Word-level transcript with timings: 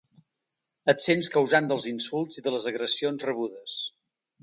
Et 0.93 1.03
sents 1.05 1.29
causant 1.35 1.69
dels 1.73 1.87
insults 1.93 2.43
i 2.43 2.47
de 2.49 2.57
les 2.57 2.69
agressions 2.75 3.31
rebudes. 3.33 3.81